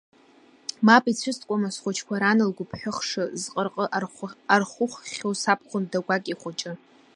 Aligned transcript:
Мап 0.85 1.05
ицәыскуама 1.11 1.69
схәыҷқәа 1.75 2.21
ран 2.21 2.39
лгәыԥҳәыхш 2.49 3.09
зҟырҟы 3.41 3.85
архәыхәхьоу 4.55 5.33
сабхәында 5.41 5.99
гәакьа 6.05 6.31
ихәыҷы. 6.31 6.71